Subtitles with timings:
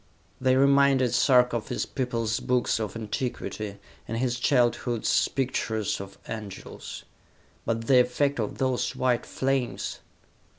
[0.41, 3.77] They reminded Sarka of his people's books of antiquity,
[4.07, 7.03] and his childhood's pictures of angels....
[7.67, 9.99] But the effect of those white flames!...